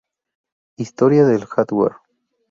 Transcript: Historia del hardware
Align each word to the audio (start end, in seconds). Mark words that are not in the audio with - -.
Historia 0.77 1.25
del 1.27 1.43
hardware 1.45 1.97